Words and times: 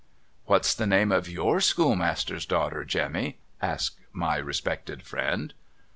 'What's 0.47 0.73
the 0.73 0.87
name 0.87 1.11
of 1.11 1.29
your 1.29 1.61
schoolmaster's 1.61 2.47
daughter, 2.47 2.83
Jemmy?' 2.83 3.37
asks 3.61 3.97
my 4.11 4.37
respected 4.37 5.03
friend. 5.03 5.53